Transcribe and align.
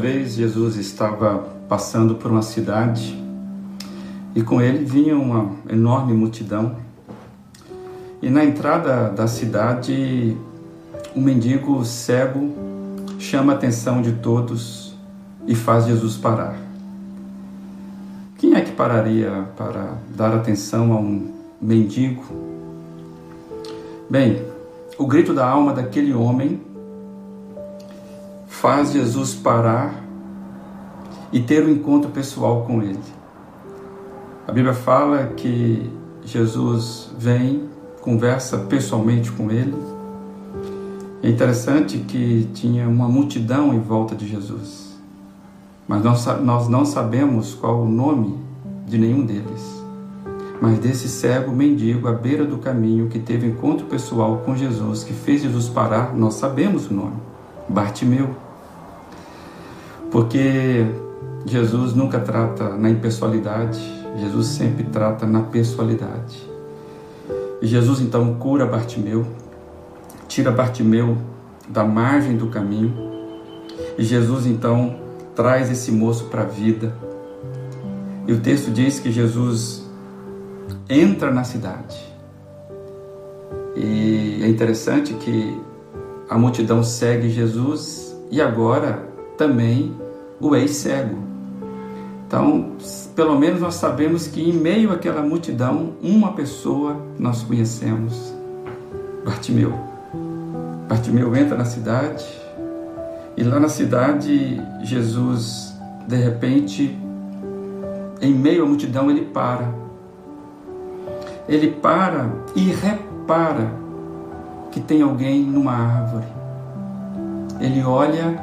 Vez 0.00 0.34
Jesus 0.34 0.76
estava 0.76 1.46
passando 1.68 2.14
por 2.14 2.30
uma 2.30 2.40
cidade 2.40 3.22
e 4.34 4.42
com 4.42 4.58
ele 4.58 4.82
vinha 4.82 5.14
uma 5.14 5.50
enorme 5.68 6.14
multidão. 6.14 6.76
E 8.22 8.30
na 8.30 8.42
entrada 8.42 9.10
da 9.10 9.26
cidade, 9.26 10.34
um 11.14 11.20
mendigo 11.20 11.84
cego 11.84 12.50
chama 13.18 13.52
a 13.52 13.56
atenção 13.56 14.00
de 14.00 14.12
todos 14.12 14.96
e 15.46 15.54
faz 15.54 15.84
Jesus 15.84 16.16
parar. 16.16 16.56
Quem 18.38 18.54
é 18.54 18.62
que 18.62 18.72
pararia 18.72 19.48
para 19.54 19.98
dar 20.16 20.34
atenção 20.34 20.94
a 20.94 20.96
um 20.96 21.30
mendigo? 21.60 22.24
Bem, 24.08 24.42
o 24.96 25.06
grito 25.06 25.34
da 25.34 25.46
alma 25.46 25.74
daquele 25.74 26.14
homem 26.14 26.58
faz 28.60 28.92
Jesus 28.92 29.34
parar 29.34 30.04
e 31.32 31.40
ter 31.40 31.64
um 31.64 31.70
encontro 31.70 32.10
pessoal 32.10 32.62
com 32.66 32.82
ele. 32.82 33.00
A 34.46 34.52
Bíblia 34.52 34.74
fala 34.74 35.28
que 35.28 35.90
Jesus 36.22 37.10
vem, 37.18 37.70
conversa 38.02 38.58
pessoalmente 38.58 39.32
com 39.32 39.50
ele. 39.50 39.74
É 41.22 41.30
interessante 41.30 41.98
que 42.00 42.50
tinha 42.52 42.86
uma 42.86 43.08
multidão 43.08 43.72
em 43.72 43.80
volta 43.80 44.14
de 44.14 44.28
Jesus, 44.28 44.94
mas 45.88 46.02
nós, 46.02 46.68
não 46.68 46.84
sabemos 46.84 47.54
qual 47.54 47.80
o 47.80 47.88
nome 47.88 48.38
de 48.86 48.98
nenhum 48.98 49.24
deles. 49.24 49.80
Mas 50.60 50.78
desse 50.78 51.08
cego 51.08 51.50
mendigo 51.50 52.06
à 52.08 52.12
beira 52.12 52.44
do 52.44 52.58
caminho 52.58 53.08
que 53.08 53.18
teve 53.18 53.46
encontro 53.46 53.86
pessoal 53.86 54.42
com 54.44 54.54
Jesus, 54.54 55.02
que 55.02 55.14
fez 55.14 55.40
Jesus 55.40 55.70
parar, 55.70 56.14
nós 56.14 56.34
sabemos 56.34 56.90
o 56.90 56.92
nome: 56.92 57.16
Bartimeu. 57.66 58.49
Porque 60.10 60.86
Jesus 61.46 61.94
nunca 61.94 62.18
trata 62.18 62.76
na 62.76 62.90
impessoalidade, 62.90 63.80
Jesus 64.18 64.48
sempre 64.48 64.84
trata 64.84 65.26
na 65.26 65.42
pessoalidade. 65.42 66.48
E 67.62 67.66
Jesus 67.66 68.00
então 68.00 68.34
cura 68.34 68.66
Bartimeu, 68.66 69.26
tira 70.26 70.50
Bartimeu 70.50 71.16
da 71.68 71.84
margem 71.84 72.36
do 72.36 72.48
caminho, 72.48 72.92
e 73.96 74.02
Jesus 74.02 74.46
então 74.46 74.98
traz 75.34 75.70
esse 75.70 75.92
moço 75.92 76.24
para 76.24 76.42
a 76.42 76.46
vida. 76.46 76.94
E 78.26 78.32
o 78.32 78.40
texto 78.40 78.70
diz 78.70 78.98
que 78.98 79.10
Jesus 79.10 79.88
entra 80.88 81.30
na 81.30 81.44
cidade. 81.44 81.98
E 83.76 84.40
é 84.42 84.48
interessante 84.48 85.14
que 85.14 85.60
a 86.28 86.36
multidão 86.36 86.82
segue 86.82 87.28
Jesus 87.30 88.16
e 88.30 88.40
agora 88.40 89.09
também 89.40 89.96
o 90.38 90.54
ex-cego. 90.54 91.16
Então, 92.26 92.72
pelo 93.16 93.38
menos 93.38 93.62
nós 93.62 93.76
sabemos 93.76 94.26
que 94.26 94.42
em 94.42 94.52
meio 94.52 94.92
àquela 94.92 95.22
multidão, 95.22 95.94
uma 96.02 96.34
pessoa 96.34 96.94
nós 97.18 97.42
conhecemos, 97.42 98.34
Bartimeu. 99.24 99.72
Bartimeu 100.86 101.34
entra 101.34 101.56
na 101.56 101.64
cidade 101.64 102.22
e 103.34 103.42
lá 103.42 103.58
na 103.58 103.70
cidade 103.70 104.60
Jesus, 104.82 105.74
de 106.06 106.16
repente, 106.16 106.98
em 108.20 108.34
meio 108.34 108.64
à 108.64 108.66
multidão, 108.66 109.10
ele 109.10 109.22
para. 109.22 109.72
Ele 111.48 111.70
para 111.70 112.30
e 112.54 112.60
repara 112.60 113.72
que 114.70 114.80
tem 114.80 115.00
alguém 115.00 115.42
numa 115.42 115.72
árvore. 115.72 116.26
Ele 117.58 117.82
olha 117.82 118.38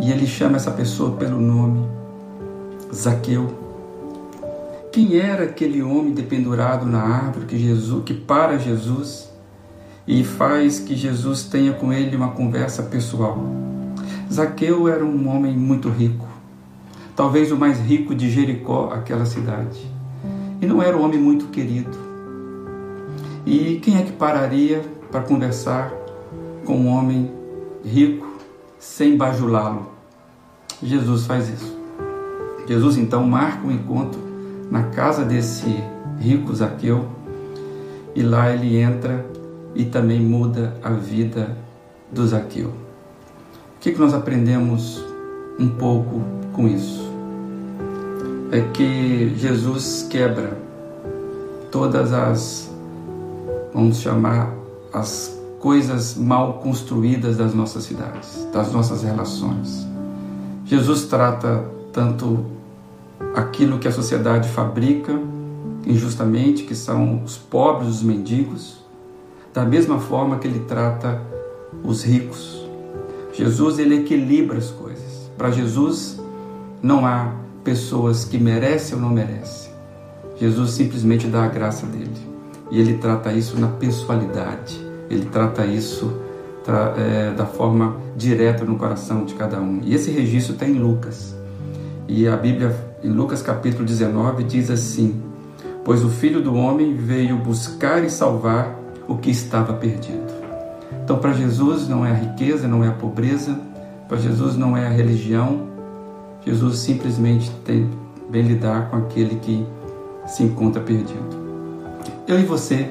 e 0.00 0.10
ele 0.10 0.26
chama 0.26 0.56
essa 0.56 0.70
pessoa 0.70 1.16
pelo 1.16 1.40
nome, 1.40 1.86
Zaqueu. 2.94 3.52
Quem 4.92 5.16
era 5.18 5.44
aquele 5.44 5.82
homem 5.82 6.12
dependurado 6.12 6.86
na 6.86 7.00
árvore 7.00 7.46
que 7.46 7.58
Jesus, 7.58 8.02
que 8.04 8.14
para 8.14 8.58
Jesus 8.58 9.28
e 10.06 10.24
faz 10.24 10.78
que 10.80 10.96
Jesus 10.96 11.44
tenha 11.44 11.72
com 11.72 11.92
ele 11.92 12.16
uma 12.16 12.30
conversa 12.30 12.82
pessoal? 12.84 13.38
Zaqueu 14.32 14.88
era 14.88 15.04
um 15.04 15.28
homem 15.28 15.56
muito 15.56 15.88
rico, 15.88 16.26
talvez 17.16 17.50
o 17.50 17.56
mais 17.56 17.78
rico 17.78 18.14
de 18.14 18.30
Jericó, 18.30 18.90
aquela 18.92 19.26
cidade. 19.26 19.78
E 20.60 20.66
não 20.66 20.82
era 20.82 20.96
um 20.96 21.04
homem 21.04 21.18
muito 21.18 21.46
querido. 21.46 21.96
E 23.44 23.80
quem 23.82 23.96
é 23.98 24.02
que 24.02 24.12
pararia 24.12 24.82
para 25.10 25.22
conversar 25.22 25.92
com 26.64 26.76
um 26.76 26.88
homem 26.88 27.30
rico 27.84 28.37
sem 28.78 29.16
bajulá-lo. 29.16 29.90
Jesus 30.82 31.26
faz 31.26 31.48
isso. 31.48 31.76
Jesus 32.66 32.96
então 32.96 33.24
marca 33.24 33.66
um 33.66 33.70
encontro 33.70 34.20
na 34.70 34.84
casa 34.84 35.24
desse 35.24 35.82
rico 36.18 36.54
Zaqueu 36.54 37.08
e 38.14 38.22
lá 38.22 38.52
ele 38.52 38.76
entra 38.76 39.24
e 39.74 39.84
também 39.84 40.20
muda 40.20 40.76
a 40.82 40.90
vida 40.90 41.56
do 42.12 42.26
Zaqueu. 42.26 42.68
O 42.68 43.80
que, 43.80 43.92
que 43.92 43.98
nós 43.98 44.12
aprendemos 44.12 45.02
um 45.58 45.68
pouco 45.68 46.20
com 46.52 46.66
isso? 46.66 47.08
É 48.50 48.60
que 48.72 49.34
Jesus 49.36 50.06
quebra 50.10 50.58
todas 51.70 52.12
as, 52.12 52.70
vamos 53.72 53.98
chamar, 53.98 54.52
as 54.92 55.37
coisas 55.58 56.14
mal 56.14 56.54
construídas 56.54 57.36
das 57.36 57.52
nossas 57.52 57.84
cidades, 57.84 58.46
das 58.52 58.72
nossas 58.72 59.02
relações. 59.02 59.86
Jesus 60.64 61.06
trata 61.06 61.64
tanto 61.92 62.44
aquilo 63.34 63.78
que 63.78 63.88
a 63.88 63.92
sociedade 63.92 64.48
fabrica 64.48 65.18
injustamente, 65.84 66.64
que 66.64 66.74
são 66.74 67.22
os 67.24 67.36
pobres, 67.36 67.88
os 67.88 68.02
mendigos, 68.02 68.78
da 69.52 69.64
mesma 69.64 69.98
forma 69.98 70.38
que 70.38 70.46
ele 70.46 70.60
trata 70.60 71.20
os 71.82 72.04
ricos. 72.04 72.62
Jesus 73.32 73.78
ele 73.78 73.96
equilibra 73.96 74.58
as 74.58 74.70
coisas. 74.70 75.30
Para 75.36 75.50
Jesus 75.50 76.20
não 76.82 77.06
há 77.06 77.32
pessoas 77.64 78.24
que 78.24 78.38
merecem 78.38 78.96
ou 78.96 79.00
não 79.00 79.10
merecem. 79.10 79.72
Jesus 80.38 80.72
simplesmente 80.72 81.26
dá 81.26 81.44
a 81.44 81.48
graça 81.48 81.86
dele. 81.86 82.28
E 82.70 82.78
ele 82.78 82.98
trata 82.98 83.32
isso 83.32 83.58
na 83.58 83.68
pessoalidade 83.68 84.87
ele 85.10 85.26
trata 85.26 85.64
isso 85.66 86.20
tra 86.64 86.94
é, 86.96 87.32
da 87.32 87.46
forma 87.46 87.96
direta 88.16 88.64
no 88.64 88.76
coração 88.76 89.24
de 89.24 89.34
cada 89.34 89.58
um. 89.60 89.80
E 89.82 89.94
esse 89.94 90.10
registro 90.10 90.54
está 90.54 90.66
em 90.66 90.74
Lucas. 90.74 91.34
E 92.06 92.26
a 92.26 92.36
Bíblia, 92.36 92.74
em 93.02 93.08
Lucas 93.08 93.42
capítulo 93.42 93.84
19, 93.84 94.44
diz 94.44 94.70
assim: 94.70 95.22
Pois 95.84 96.04
o 96.04 96.10
filho 96.10 96.42
do 96.42 96.54
homem 96.54 96.94
veio 96.94 97.36
buscar 97.36 98.04
e 98.04 98.10
salvar 98.10 98.78
o 99.06 99.16
que 99.16 99.30
estava 99.30 99.72
perdido. 99.72 100.38
Então, 101.02 101.18
para 101.18 101.32
Jesus 101.32 101.88
não 101.88 102.04
é 102.04 102.10
a 102.10 102.14
riqueza, 102.14 102.68
não 102.68 102.84
é 102.84 102.88
a 102.88 102.92
pobreza, 102.92 103.58
para 104.06 104.18
Jesus 104.18 104.56
não 104.56 104.76
é 104.76 104.86
a 104.86 104.90
religião, 104.90 105.66
Jesus 106.44 106.78
simplesmente 106.78 107.50
tem 107.64 107.88
bem 108.28 108.42
lidar 108.42 108.90
com 108.90 108.96
aquele 108.96 109.36
que 109.36 109.66
se 110.26 110.42
encontra 110.42 110.82
perdido. 110.82 111.24
Eu 112.26 112.38
e 112.38 112.42
você 112.42 112.90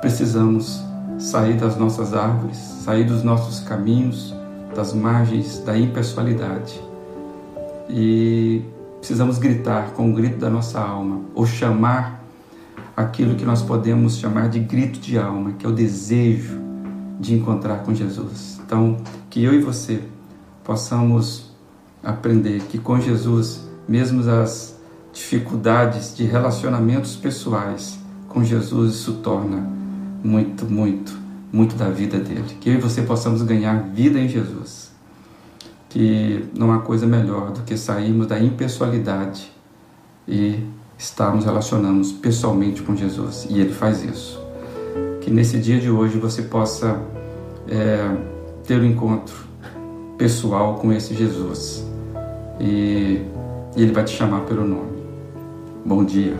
precisamos 0.00 0.85
sair 1.18 1.54
das 1.54 1.76
nossas 1.76 2.14
árvores, 2.14 2.56
sair 2.56 3.04
dos 3.04 3.22
nossos 3.22 3.60
caminhos, 3.60 4.34
das 4.74 4.92
margens 4.92 5.58
da 5.58 5.76
impessoalidade. 5.76 6.80
E 7.88 8.62
precisamos 8.98 9.38
gritar 9.38 9.92
com 9.92 10.10
o 10.10 10.14
grito 10.14 10.38
da 10.38 10.50
nossa 10.50 10.80
alma, 10.80 11.20
ou 11.34 11.46
chamar 11.46 12.22
aquilo 12.96 13.34
que 13.34 13.44
nós 13.44 13.62
podemos 13.62 14.16
chamar 14.16 14.48
de 14.48 14.60
grito 14.60 14.98
de 14.98 15.18
alma, 15.18 15.52
que 15.52 15.64
é 15.64 15.68
o 15.68 15.72
desejo 15.72 16.60
de 17.18 17.34
encontrar 17.34 17.78
com 17.78 17.94
Jesus. 17.94 18.60
Então, 18.64 18.96
que 19.30 19.42
eu 19.42 19.54
e 19.54 19.60
você 19.60 20.02
possamos 20.64 21.50
aprender 22.02 22.62
que 22.62 22.78
com 22.78 23.00
Jesus, 23.00 23.66
mesmo 23.88 24.28
as 24.30 24.76
dificuldades 25.12 26.14
de 26.14 26.24
relacionamentos 26.24 27.16
pessoais, 27.16 27.98
com 28.28 28.44
Jesus 28.44 28.94
isso 28.94 29.14
torna 29.14 29.76
muito, 30.22 30.66
muito, 30.66 31.16
muito 31.52 31.76
da 31.76 31.88
vida 31.88 32.18
dele. 32.18 32.56
Que 32.60 32.70
eu 32.70 32.74
e 32.74 32.78
você 32.78 33.02
possamos 33.02 33.42
ganhar 33.42 33.88
vida 33.90 34.18
em 34.18 34.28
Jesus. 34.28 34.90
Que 35.88 36.44
não 36.56 36.72
há 36.72 36.80
coisa 36.80 37.06
melhor 37.06 37.52
do 37.52 37.62
que 37.62 37.76
sairmos 37.76 38.26
da 38.26 38.38
impessoalidade 38.38 39.50
e 40.26 40.60
estarmos 40.98 41.44
relacionando 41.44 42.06
pessoalmente 42.14 42.82
com 42.82 42.96
Jesus. 42.96 43.46
E 43.48 43.60
ele 43.60 43.72
faz 43.72 44.02
isso. 44.02 44.40
Que 45.20 45.30
nesse 45.30 45.58
dia 45.58 45.78
de 45.80 45.90
hoje 45.90 46.18
você 46.18 46.42
possa 46.42 47.00
é, 47.68 48.10
ter 48.66 48.80
um 48.80 48.84
encontro 48.84 49.34
pessoal 50.16 50.74
com 50.74 50.92
esse 50.92 51.14
Jesus. 51.14 51.86
E, 52.60 53.22
e 53.76 53.82
ele 53.82 53.92
vai 53.92 54.04
te 54.04 54.16
chamar 54.16 54.40
pelo 54.40 54.66
nome. 54.66 54.96
Bom 55.84 56.04
dia. 56.04 56.34